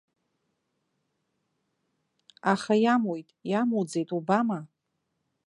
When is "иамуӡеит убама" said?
3.51-4.59